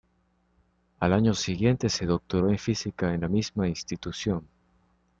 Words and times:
Al 0.99 1.13
año 1.13 1.35
siguiente 1.35 1.87
se 1.87 2.07
doctoró 2.07 2.49
en 2.49 2.57
física 2.57 3.13
en 3.13 3.21
la 3.21 3.27
misma 3.27 3.67
institución. 3.67 4.47